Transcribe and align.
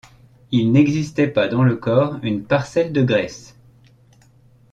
Il 0.51 0.71
n’existait 0.71 1.27
pas 1.27 1.47
dans 1.47 1.63
le 1.63 1.75
corps 1.75 2.17
une 2.23 2.43
parcelle 2.43 2.91
de 2.91 3.03
graisse. 3.03 3.55